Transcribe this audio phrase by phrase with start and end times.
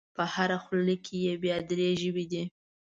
[0.15, 2.43] په هره خوله کې یې بیا درې ژبې دي.